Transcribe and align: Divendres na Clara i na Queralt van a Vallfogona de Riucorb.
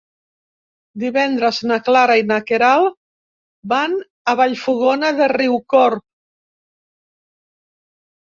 Divendres 1.01 1.57
na 1.71 1.75
Clara 1.89 2.15
i 2.19 2.23
na 2.31 2.39
Queralt 2.51 2.95
van 3.73 3.93
a 4.33 4.35
Vallfogona 4.39 5.13
de 5.21 5.27
Riucorb. 5.33 6.03